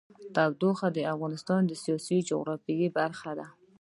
[0.35, 3.47] تودوخه د افغانستان د سیاسي جغرافیه برخه ده.